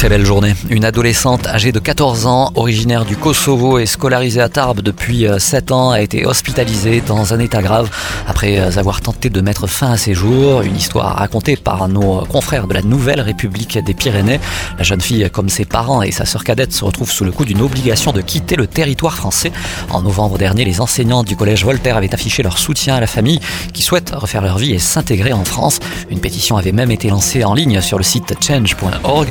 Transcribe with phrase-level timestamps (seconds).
[0.00, 0.54] Très belle journée.
[0.70, 5.70] Une adolescente âgée de 14 ans, originaire du Kosovo et scolarisée à Tarbes depuis 7
[5.70, 7.90] euh, ans, a été hospitalisée dans un état grave
[8.26, 10.62] après euh, avoir tenté de mettre fin à ses jours.
[10.62, 14.40] Une histoire racontée par nos confrères de la Nouvelle République des Pyrénées.
[14.78, 17.44] La jeune fille, comme ses parents et sa sœur cadette, se retrouve sous le coup
[17.44, 19.52] d'une obligation de quitter le territoire français.
[19.90, 23.40] En novembre dernier, les enseignants du collège Voltaire avaient affiché leur soutien à la famille
[23.74, 25.78] qui souhaite refaire leur vie et s'intégrer en France.
[26.10, 29.28] Une pétition avait même été lancée en ligne sur le site change.org.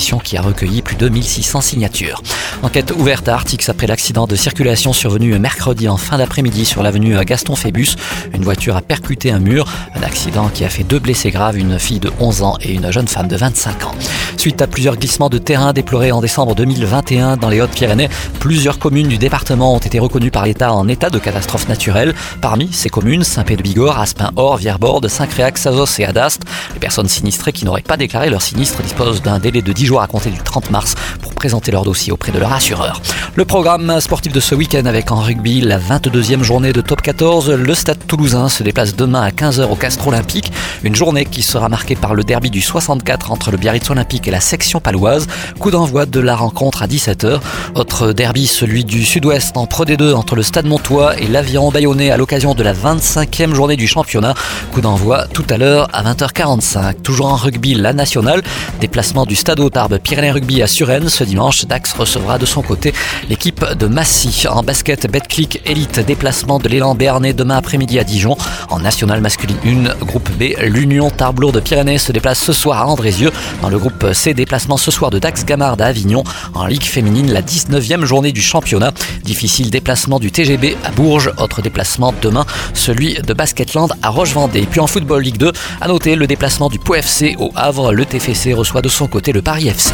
[0.00, 2.22] qui a recueilli plus de 1600 signatures.
[2.62, 7.22] Enquête ouverte à Artix après l'accident de circulation survenu mercredi en fin d'après-midi sur l'avenue
[7.24, 7.96] Gaston Phébus.
[8.34, 11.78] Une voiture a percuté un mur, un accident qui a fait deux blessés graves, une
[11.78, 13.94] fille de 11 ans et une jeune femme de 25 ans.
[14.36, 18.08] Suite à plusieurs glissements de terrain déplorés en décembre 2021 dans les Hautes-Pyrénées,
[18.38, 22.14] plusieurs communes du département ont été reconnues par l'État en état de catastrophe naturelle.
[22.40, 26.42] Parmi ces communes, Saint-Pé-de-Bigorre, Aspin-Or, Vierborde, Saint-Créac, Sazos et Adast.
[26.72, 29.89] Les personnes sinistrées qui n'auraient pas déclaré leur sinistre disposent d'un délai de 10 jours
[29.98, 33.00] à compter du 30 mars pour présenter leur dossier auprès de leur assureur.
[33.34, 37.50] Le programme sportif de ce week-end avec en rugby la 22e journée de top 14.
[37.52, 40.52] Le stade toulousain se déplace demain à 15h au Castre Olympique.
[40.82, 44.30] Une journée qui sera marquée par le derby du 64 entre le Biarritz Olympique et
[44.30, 45.28] la section paloise.
[45.58, 47.40] Coup d'envoi de la rencontre à 17h.
[47.74, 52.10] Autre derby, celui du sud-ouest en Pro D2 entre le stade Montois et l'Aviron Bayonnais
[52.10, 54.34] à l'occasion de la 25e journée du championnat.
[54.72, 57.00] Coup d'envoi tout à l'heure à 20h45.
[57.00, 58.42] Toujours en rugby, la nationale.
[58.82, 61.08] Déplacement du stade Tarbes Pyrénées Rugby à Suresnes.
[61.30, 62.92] Dimanche, Dax recevra de son côté
[63.28, 64.48] l'équipe de Massy.
[64.48, 68.36] En basket, Betclic Elite, déplacement de l'élan Béarnais demain après-midi à Dijon.
[68.68, 72.86] En nationale masculine 1, groupe B, l'Union Tarblour de Pyrénées se déplace ce soir à
[72.88, 73.30] Andrézieux.
[73.62, 76.24] Dans le groupe C, déplacement ce soir de Dax Gamard à Avignon.
[76.52, 78.90] En Ligue féminine, la 19e journée du championnat.
[79.22, 81.30] Difficile déplacement du TGB à Bourges.
[81.38, 84.66] Autre déplacement demain, celui de Basketland à Roche-Vendée.
[84.68, 87.92] Puis en football Ligue 2, à noter le déplacement du POFC au Havre.
[87.92, 89.92] Le TFC reçoit de son côté le Paris FC.